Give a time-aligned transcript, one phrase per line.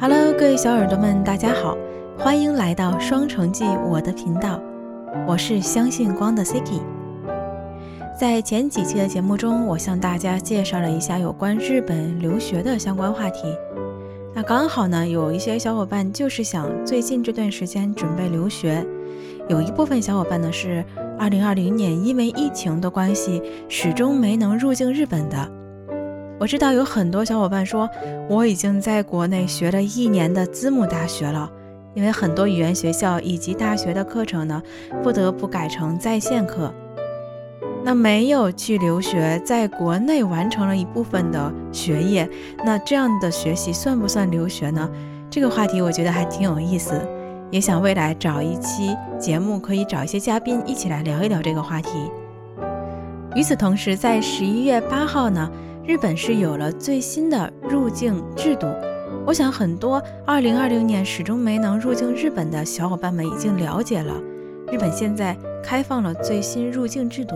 [0.00, 1.78] Hello，各位小耳朵们，大家好，
[2.18, 4.60] 欢迎来到双城记我的频道，
[5.24, 6.80] 我是相信光的 Siki。
[8.18, 13.56] 在前几期的节目中，我向大家介绍了一下有关日本留学的相关话题。
[14.34, 18.84] 那刚好呢，有一些小伙伴就是想最近这段时间准备留学，
[19.48, 20.84] 有一部分小伙伴呢是
[21.20, 25.61] 2020年因为疫情的关系，始终没能入境日本的。
[26.42, 27.88] 我知道有很多小伙伴说，
[28.28, 31.48] 我已经在国内学了一年的字母大学了，
[31.94, 34.60] 因为很多语言学校以及大学的课程呢，
[35.04, 36.74] 不得不改成在线课。
[37.84, 42.28] 那没有去留学，在国内完成了一部分的学业，
[42.64, 44.90] 那这样的学习算不算留学呢？
[45.30, 47.00] 这个话题我觉得还挺有意思，
[47.52, 52.10] 也想未来找一期节目，可以找一些嘉宾一起来聊一聊这个话题。
[53.36, 55.48] 与此同时，在十一月八号呢。
[55.84, 58.68] 日本是有了最新的入境制度，
[59.26, 64.14] 我想很多2020年始终没能入境日本的小伙伴们已经了解了。
[64.70, 67.34] 日本现在开放了最新入境制度，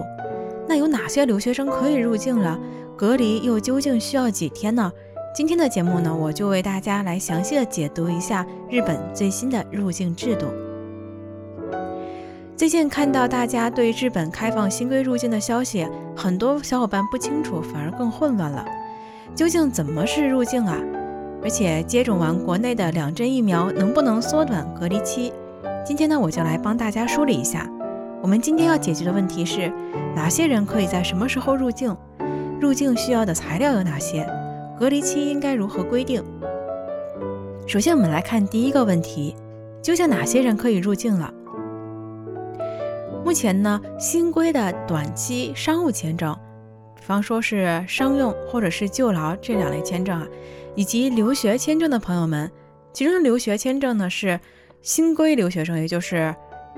[0.68, 2.56] 那有哪些留学生可以入境了？
[2.96, 4.92] 隔离又究竟需要几天呢？
[5.34, 10.46] 今天的节目呢，我就为大家来详细的解读一下日本最新的入境制度。
[12.56, 18.64] 最近看到大家对日本开放新规入境的消息，很多小伙伴不清楚，反而更混乱了。
[19.34, 20.78] 究竟怎么是入境啊？
[21.42, 25.34] 而且接种完国内的两针疫苗，能不能缩短隔离期？
[25.84, 27.70] 今天呢，我就来帮大家梳理一下。
[28.22, 29.70] 我们今天要解决的问题是，
[30.14, 31.94] 哪些人可以在什么时候入境？
[32.58, 34.26] 入境需要的材料有哪些？
[34.78, 36.24] 隔离期应该如何规定？
[37.66, 39.36] 首先，我们来看第一个问题：
[39.82, 41.30] 究竟哪些人可以入境了？
[43.26, 46.32] 目前呢，新规的短期商务签证，
[46.94, 50.24] 比方说是商用或者是就劳这两类签证啊，
[50.76, 52.48] 以及留学签证的朋友们，
[52.92, 54.38] 其中留学签证呢是
[54.80, 56.32] 新规留学生，也就是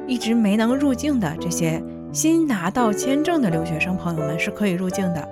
[0.06, 5.28] 一直没能入境的这些新拿到签证的留学生朋友们是可以入境的。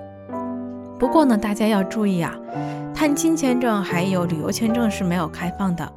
[0.99, 2.37] 不过呢，大家要注意啊，
[2.93, 5.91] 探亲签证还有旅游签证是没有开放的。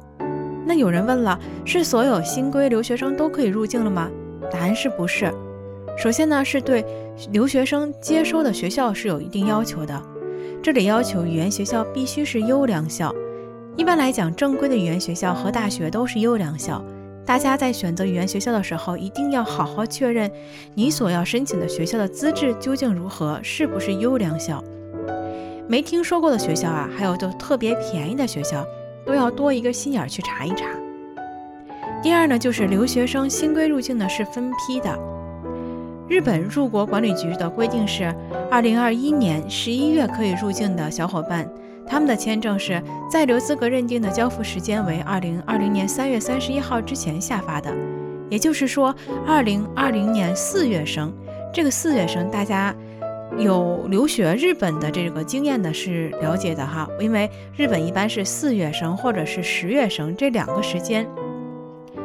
[0.65, 4.09] 那有人问了，是所有新规留学生都可以入境了吗？
[4.51, 5.31] 答案是不是？
[5.97, 6.85] 首先呢，是对
[7.31, 10.01] 留学生接收的学校是有一定要求的。
[10.63, 13.13] 这里要求语言学校必须是优良校。
[13.77, 16.83] 一般来讲，正规的语言学校和大学都是优良校。
[17.25, 20.29] 大家在选择语言学校的时候，一定要好好确认
[20.73, 24.63] 你所要申请的学校的资质究竟如何，是不是优良校。
[25.67, 28.65] 没听说过的学校啊，还有就特别便宜的学校，
[29.05, 30.65] 都要多一个心眼去查一查。
[32.01, 34.97] 第二呢，就是留学生新规入境呢是分批的。
[36.07, 38.13] 日本入国管理局的规定是，
[38.49, 41.47] 二零二一年十一月可以入境的小伙伴，
[41.85, 47.71] 他们的签证是在留资格认定的交付时间为二零二零年三月三十一号之前下发的。
[48.29, 48.95] 也就是说，
[49.27, 51.13] 二零二零年四月生，
[51.53, 52.75] 这个四月生大家
[53.37, 61.07] 有留学日本的这个经验的是了解的哈，因为日本一般是四月生或者是十月生这两个时间。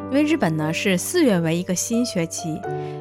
[0.09, 2.59] 因为日本呢是四月为一个新学期，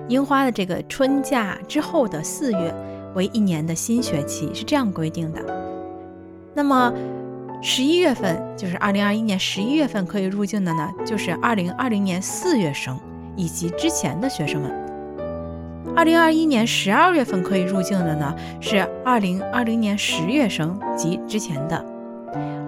[0.09, 2.75] 樱花的这个春假之后的四月
[3.15, 5.41] 为一年的新学期，是这样规定的。
[6.53, 6.93] 那么
[7.62, 12.99] 十一月份就是二零二一年十一月份可以入境的呢，就是二零二零年四月生
[13.37, 14.71] 以及之前的学生们。
[15.94, 21.83] 二零二一年十二月份可以入境的呢，是二零二零年十月生及之前的。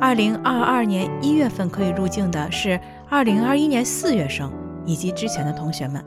[0.00, 2.78] 二零二二年一月份可以入境的是
[3.10, 4.52] 二零二一年四月生
[4.84, 6.04] 以及之前的同学们，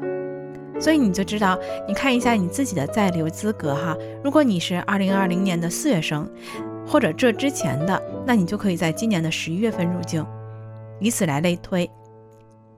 [0.80, 1.58] 所以你就知道，
[1.88, 3.98] 你看一下你自己的在留资格哈。
[4.24, 6.30] 如果你是二零二零年的四月生，
[6.86, 10.24] 或者这之前的，那你就可以在今年的十一月份入境，
[11.00, 11.90] 以此来类推。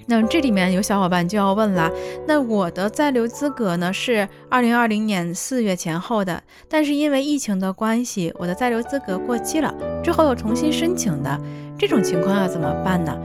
[0.06, 1.92] 那这里面有小伙伴就要问了，
[2.26, 11.38] 那我的在留资格呢是二零二零年四月前后的，但是因为疫情的关系，我的在留资格过期了，之后又重新申请的，
[11.78, 13.18] 这种情况要怎么办呢？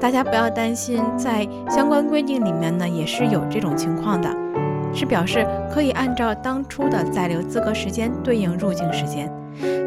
[0.00, 4.28] 大家不要担心，在相关规定里面呢也是有这种情况的，
[4.94, 9.32] 是表示可以按照当初的在留资格时间对应入境时间，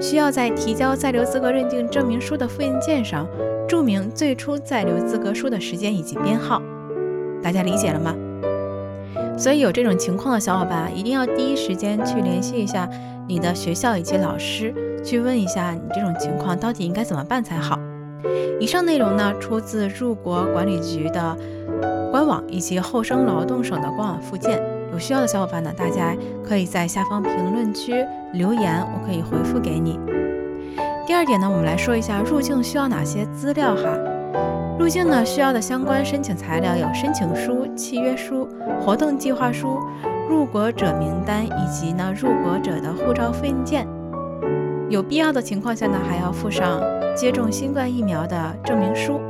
[0.01, 3.27] 需要在提交在留资格认定证明书的复印件上。
[3.67, 6.59] 注明最初在留资格书的时间以及编号，
[7.43, 8.15] 大家理解了吗？
[9.37, 12.89] 所以有这种情况的小伙伴，一定要第一时间去联系一下
[13.27, 14.73] 你的学校以及老师，
[15.05, 17.79] 去问一下你这种情况到底应该怎么办才好。
[18.59, 21.37] 以上内容呢，出自入国管理局的
[22.11, 24.61] 官网以及厚生劳动省的官网附件。
[24.91, 29.99] 有需要的小伙伴呢，大家可以在下方评论区留言，我可以回复给你。
[31.05, 33.97] 第二点呢，我们来说一下入境需要哪些资料哈。
[34.79, 38.47] 入境呢需要的相关申请材料有申请书、契约书、
[38.79, 39.77] 活动计划书、
[40.29, 43.85] 入国者名单以及呢入国者的护照复印件。
[44.89, 46.81] 有必要的情况下呢，还要附上
[47.15, 49.21] 接种新冠疫苗的证明书。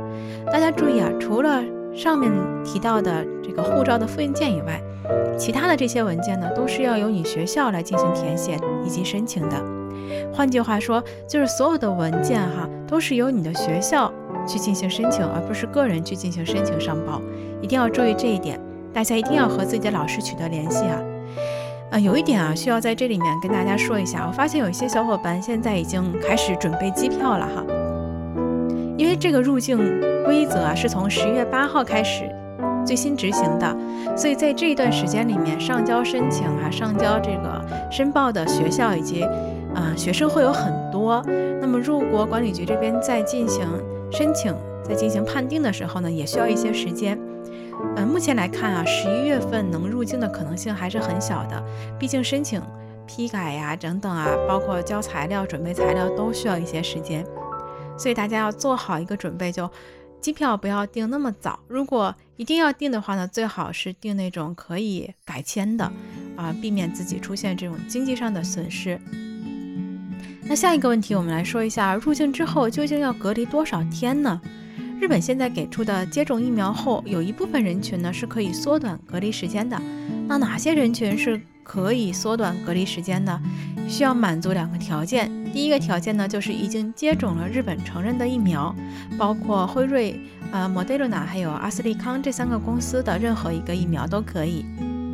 [0.50, 1.62] 大家注意啊，除了
[1.94, 2.32] 上面
[2.64, 4.80] 提到的这个护照的复印件以外，
[5.38, 9.56] 其他的这些文件呢，都是要由你学校来进行填写以及申请的。
[10.32, 14.10] 换句话说，就是所有的文件哈，都是由你的学校
[14.46, 17.20] 去进行申请，而不是个人去进行申请上报。
[17.60, 18.58] 一定要注意这一点，
[18.94, 20.98] 大家一定要和自己的老师取得联系啊。
[21.90, 24.24] 啊，有一点啊，需要在这里面跟大家说一下。
[24.26, 27.64] 我发现有一些小伙伴现在已经开始准备机票了哈，
[28.96, 29.76] 因为这个入境
[30.24, 32.30] 规则啊是从十一月八号开始
[32.86, 33.76] 最新执行的，
[34.16, 37.60] 所以在这一段时间里面，上交申请啊、上交这个
[37.90, 39.24] 申报的学校以及
[39.74, 41.20] 啊学生会有很多。
[41.60, 43.66] 那么入国管理局这边在进行
[44.12, 44.54] 申请、
[44.84, 47.18] 在进行判定的时候呢，也需要一些时间。
[47.96, 51.62] 嗯，目前来看啊，十一月份能入境的可能性还是很小的，
[51.98, 52.62] 毕竟申请、
[53.06, 57.24] 批改呀等等啊，包括交材料、准备材料都需要一些时间，
[57.98, 59.68] 所以大家要做好一个准备，就
[60.20, 61.58] 机票不要订那么早。
[61.66, 65.84] 如果一定要订的话呢，最好是订那种可以改签的
[66.36, 69.00] 啊，避免自己出现这种经济上的损失。
[70.42, 74.40] 那下一个问题，我们来说一下入境之后究竟要隔离多少天呢？
[75.00, 79.80] 日本现在给出的接种疫苗后，有一部分人群呢是可以缩短隔离时间的。
[80.28, 83.40] 那哪些人群是可以缩短隔离时间的？
[83.88, 85.30] 需要满足两个条件。
[85.54, 88.76] 第一个条件呢，就是已经接种了日本承认的疫苗，
[89.16, 90.20] 包括辉瑞、
[90.52, 94.66] 呃莫德纳还有阿斯利康这三个公司的任何一个疫苗都可以。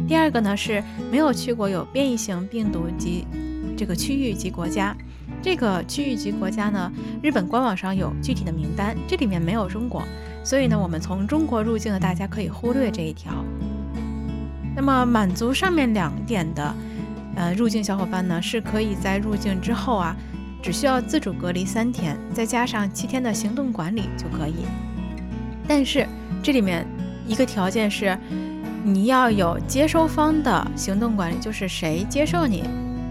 [0.09, 0.83] 第二个呢，是
[1.13, 3.25] 没有去过有变异型病毒及
[3.77, 4.95] 这个区域及国家。
[5.43, 6.91] 这个区域级国家呢，
[7.23, 10.03] 日本官网上有具体的名单，这里面没有中国，
[10.45, 13.33] 所以呢，我们从中国入境的大家可以忽略这一条。
[14.75, 16.75] 那么满足上面两点的，
[17.35, 20.15] 呃，入境小伙伴呢，是可以在入境之后啊，
[20.63, 24.65] 只需要自主隔离三天，再加上七天的行动管理就可以。
[25.67, 26.07] 但是
[26.43, 26.87] 这里面
[27.27, 28.17] 一个条件是，
[28.85, 32.63] 你要有接收方的行动管理，就是谁接受你。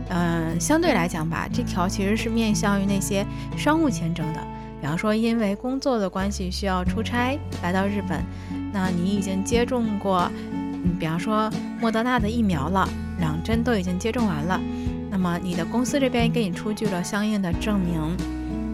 [0.10, 3.26] 嗯，相对来讲吧，这条其实是面向于那些
[3.58, 4.40] 商务签证的。
[4.82, 8.24] 比方说，因为工作的关系需要出差来到日本，
[8.72, 11.50] 那你已经接种过，嗯，比方说
[11.82, 12.88] 莫德纳的疫苗了，
[13.20, 14.62] 两针都已经接种完了，
[15.10, 18.16] 那么你的公司这边给你出具了相应的证明，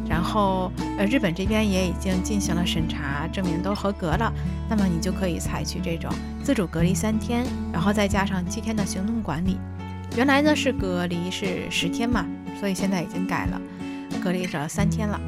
[0.10, 4.34] 然后呃，日本这边也已经进行了审查，证明都合格了，
[4.70, 6.12] 那么你就可以采取这种
[6.44, 9.58] 自主隔离三天，然后再加上七天的行动管理。
[10.18, 12.26] 原来呢是隔离是十天嘛，
[12.60, 13.62] 所以现在已经改了，
[14.22, 15.20] 隔离着三天了。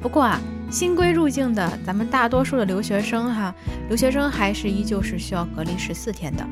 [0.00, 0.40] 不过啊，
[0.70, 3.52] 新规入境的咱们大多数的留学生哈，
[3.88, 6.46] 留学生还是依旧是需要隔离十四天的。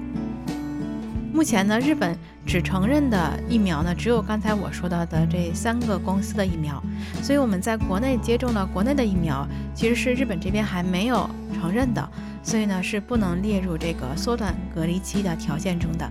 [1.32, 6.82] 目前呢，日本只承认的疫苗呢，只有刚才我说到的这三个公司的疫苗，
[7.22, 12.08] 所以我们在国内接种了国内的疫苗，其实是日本这边还没有承认的，
[12.42, 16.10] 所以呢是不能列入这个缩短隔离期的条件中的。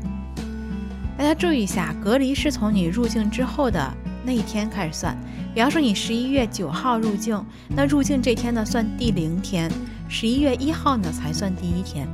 [1.24, 3.80] 大家注意一下，隔离是从你入境之后的
[4.26, 5.18] 那一天开始算。
[5.56, 9.72] 比方说，你十一月九号入境，那入境这天呢算第零天，
[10.10, 12.06] 十一月一号呢才算第一天。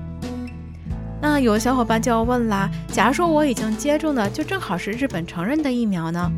[1.19, 6.31] 那有小伙伴就要问啦，假如说我已经接种的就正好是日本承认的疫苗呢？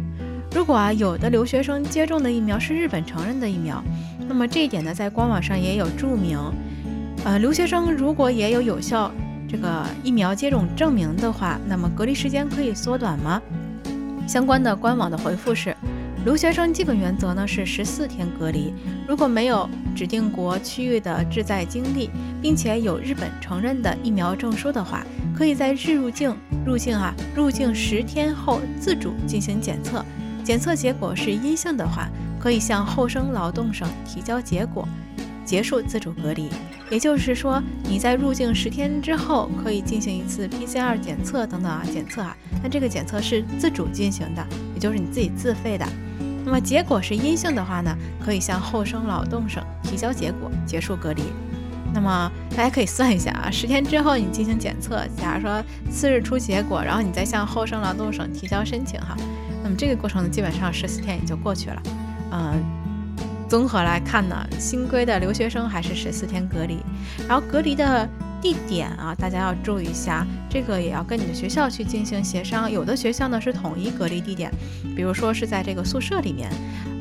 [0.56, 3.84] 如果啊有的留学生接种的疫苗是日本承认的疫苗，
[4.30, 6.40] 那么这一点呢在官网上也有注明。
[7.26, 9.12] 呃，留学生如果也有有效。
[9.52, 13.42] 这个疫苗接种证明的话，那么隔离时间可以缩短吗？
[14.26, 15.76] 相关的官网的回复是，
[16.24, 18.74] 留学生基本原则呢是十四天隔离。
[19.06, 22.10] 如果没有指定国区域的滞在经历，
[22.42, 25.06] 并且有日本承认的疫苗证书的话，
[25.36, 26.34] 可以在日入境
[26.66, 30.06] 入境啊入境十天后自主进行检测，
[30.46, 32.08] 检测结果是阴性的话，
[32.40, 34.88] 可以向厚生劳动省提交结果。
[35.44, 36.48] 结束自主隔离，
[36.92, 45.88] 也就是说，你在入境十天之后可以进行一次 PCR 检测等等啊检测啊，那这个检测是自主进行的，也就是你自己自费的。
[46.44, 51.24] 那么结果是阴性的话呢，可以向厚生劳动省提交结果，结束隔离。
[51.94, 59.16] 那么大家可以算一下啊，十天之后你进行检测，假如说次日出结果，然后你再向厚生劳动省提交申请哈，
[59.64, 61.82] 那么这个过程，基本上十四天也就过去了，
[62.34, 62.81] 嗯。
[63.52, 66.78] 综合来看呢，新规的留学生还是十四天隔离，
[67.28, 68.08] 然后隔离的
[68.42, 72.72] 地点啊，大家要注意一下，这个也要跟你的学校去进行协商。
[72.72, 74.50] 有的学校呢是统一隔离地点，
[74.96, 76.50] 比如说是在这个宿舍里面，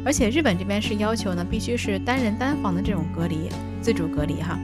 [0.04, 3.48] 而且日本这边是要求呢，必须是单人单房的这种隔离，
[3.80, 4.58] 自主隔离哈。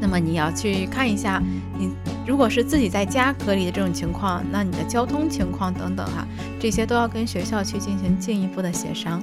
[0.00, 1.40] 那么你要去看一下，
[1.78, 1.88] 你
[2.26, 6.26] 如果是自己在家隔离的这种情况，那你的交通情况等等哈，
[6.58, 9.22] 这些都要跟学校去进行进一步的协商。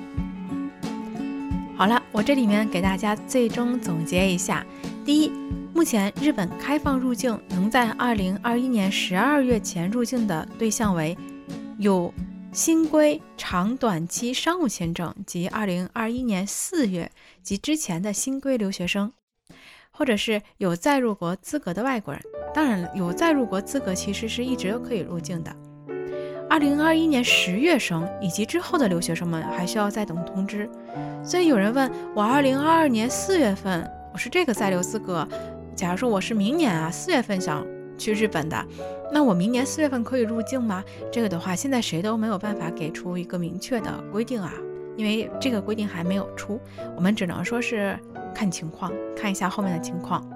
[1.76, 4.66] 好了，我这里面给大家最终总结一下：
[5.04, 5.32] 第一，
[5.74, 11.18] 目前日本开放入境能在二零二一年十二月前入境的对象为
[11.80, 12.14] 有
[12.52, 17.12] 新规长短期商务签证及二零二一年四月
[17.42, 19.12] 及之前的新规留学生。
[19.96, 25.56] 或者是有再入国资格的外国人，当然了，有再入国资格其实是一直都可以入境的。
[26.50, 30.70] 二零二一年十月生以及之后的留学生们还需要再等通知。
[31.24, 35.28] 所以有人问我，二零二二年四月份我是这个在留资格，
[35.76, 37.66] 假如说我是明年啊四月份想
[37.98, 38.66] 去日本的，
[39.12, 40.84] 那我明年四月份可以入境吗？
[41.12, 44.54] 这个的话，现在谁都没有办法给出一个明确的规定啊，
[44.96, 46.60] 因为这个规定还没有出，
[46.96, 47.98] 我们只能说是。
[48.36, 50.28] 看情况，看一下后面的情况。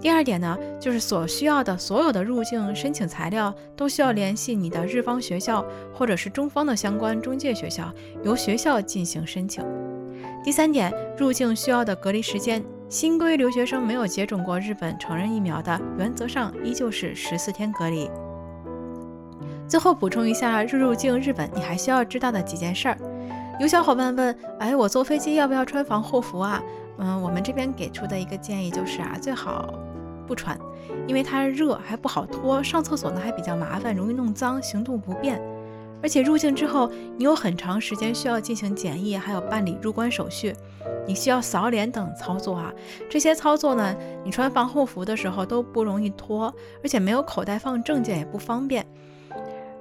[0.00, 7.92] 第二点呢，就是所需要的所有的入境申请材料都需要联系你的日方学校或者是中方的相关中介学校，
[8.22, 9.64] 由学校进行申请。
[10.44, 18.10] 第三点，入境需要的隔离时间，新规留学生没有接种过日本成人疫苗的，原则上依旧是十四天隔离。
[19.66, 22.96] 最后补充一下，入入境日本你还需要知道的几件事儿。
[23.60, 26.62] 有小伙伴问，哎，我坐飞机要不要穿防护服啊？
[26.98, 29.72] 嗯，我们这边给出的一个建议就是啊，最好
[30.26, 30.58] 不穿，
[31.06, 35.40] 因为它热还不好脱，上厕所呢还比较麻烦，容易弄脏，行动不便。
[36.00, 40.54] 而且入境之后，你有很长时间需要进行检疫，还有办理入关手续，
[41.06, 42.72] 你需要扫脸等操作啊。
[43.10, 48.86] 这些操作呢，你穿防护服的时候都不容易脱，而且没有口袋放证件也不方便。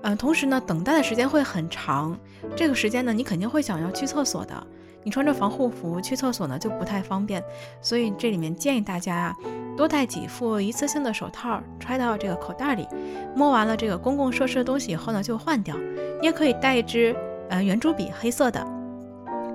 [0.02, 2.18] 嗯，同时呢，等待的时间会很长，
[2.56, 4.68] 这个时间呢，你肯定会想要去厕所的。
[5.08, 7.42] 你穿着防护服去厕所呢就不太方便，
[7.82, 9.36] 所以这里面建议大家啊，
[9.78, 12.86] 多带几副一次性的手套，揣到这个口袋里。
[13.34, 15.78] 摸完了这个公共设施的东西以后呢，就换掉。
[16.20, 17.16] 你也可以带一支
[17.48, 18.68] 呃圆珠笔，黑色的，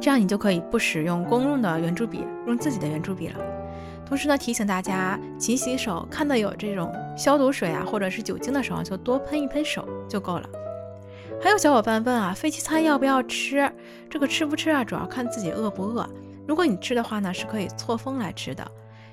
[0.00, 3.35] 这样你就可以不使用公用的圆珠笔，用自己的圆珠笔了。
[4.06, 10.49] 同时呢，提醒大家勤洗手，看到有这种消毒水啊或者是酒精的时候，就多喷一喷手就够了。
[11.42, 13.68] 还有小伙伴问啊，飞机餐要不要吃？
[14.08, 16.08] 这个吃不吃啊，主要看自己饿不饿。
[16.46, 18.64] 如果你吃的话呢，是可以错峰来吃的，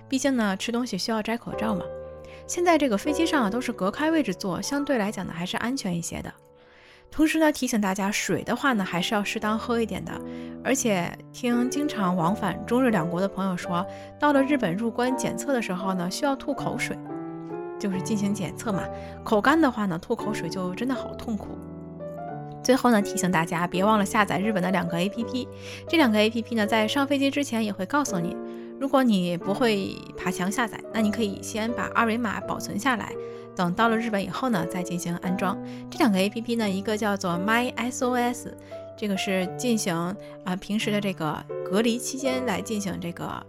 [0.07, 1.83] 毕竟呢，吃东西需要摘口罩嘛。
[2.45, 6.31] 现在这个飞机上啊，都是隔开位置坐，相对来讲呢，还是安全一些的。
[7.09, 10.11] 同时呢，提醒大家，水的话呢，还是要适当喝一点的。
[10.63, 13.83] 而且听经常往返中日两国的朋友说，
[14.19, 16.95] 到了日本入关检测的时候呢，需要吐口水，
[17.79, 18.83] 就是进行检测嘛。
[19.23, 21.57] 口干的话呢，吐口水就真的好痛苦。
[22.63, 25.47] 最后呢，提醒大家别忘了下载日本的两个 APP。
[25.87, 28.35] 这两个 APP 呢，在上飞机之前也会告诉你，
[28.79, 33.13] 如果你不会爬墙下载，那你可以先把二维码保存下来，
[33.55, 35.57] 等到了日本以后呢，再进行安装。
[35.89, 38.47] 这两个 APP 呢，一个叫做 MySOS，
[38.97, 39.95] 这个是进行
[40.43, 43.45] 啊平时的这个隔离期间来进行这个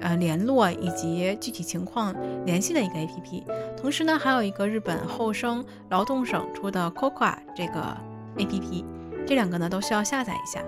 [0.00, 2.14] 呃联络以及具体情况
[2.46, 3.42] 联系的一个 APP。
[3.76, 7.96] 同时呢，还有一个日本厚生劳动省出的 COCA 这个。
[8.38, 8.84] A P P，
[9.26, 10.62] 这两个呢都需要下载一下，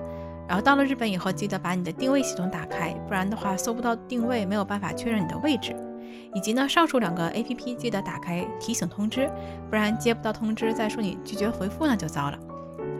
[0.46, 5.74] 然后到了日本以后，记得把你的定位系统打开，不然的话搜不到定位，没有办法确认你的位置。
[6.34, 9.30] 以及呢，上述两个 A P P 记得打开提醒通知，
[9.68, 12.38] 不然接不到通知再说你拒绝回复那就糟了。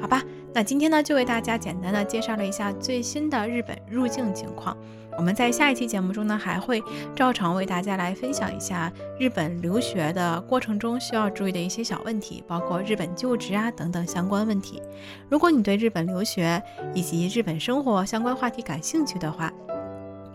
[0.00, 0.22] 好吧，
[0.54, 4.76] 那今天呢就为大家简单的介绍了一下最新的日本入境情况。
[5.18, 6.82] 我们在下一期节目中呢，还会
[7.14, 14.80] 照常为大家来分享一下日本留学的过程中需要注意的一些小问题，包括日本就职啊等等相关问题。
[15.28, 16.62] 如果你对日本留学
[16.94, 19.52] 以及日本生活相关话题感兴趣的话，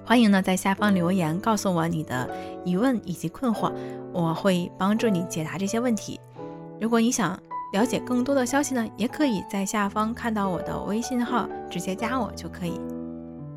[0.05, 2.29] 欢迎呢在下方留言告诉我你的
[2.63, 3.74] 疑问以及困惑，
[4.13, 6.20] 我会帮助你解答这些问题。
[6.79, 7.39] 如果你想
[7.74, 12.79] 了解更多的消息呢，也可以在下方看到我的微信号，直接加我就可以。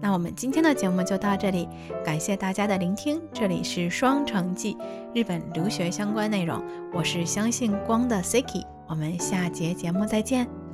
[0.00, 1.69] 那我们今天的节目就到这里，
[2.05, 3.21] 感谢大家的聆听。
[3.33, 4.76] 这里是双城记，
[5.14, 6.62] 日本留学相关内容，
[6.93, 10.68] 我是相信光的 Siki，我们下节节目再见。